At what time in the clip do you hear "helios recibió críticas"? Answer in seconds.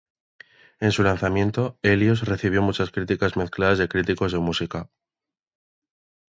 1.83-3.37